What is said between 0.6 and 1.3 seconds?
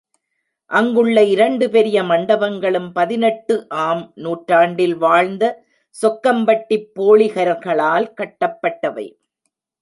அங்குள்ள